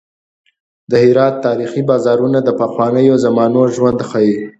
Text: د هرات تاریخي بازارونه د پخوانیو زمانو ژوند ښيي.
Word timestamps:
د 0.89 0.93
هرات 1.05 1.35
تاریخي 1.45 1.81
بازارونه 1.89 2.39
د 2.43 2.49
پخوانیو 2.61 3.15
زمانو 3.25 3.61
ژوند 3.75 3.99
ښيي. 4.09 4.35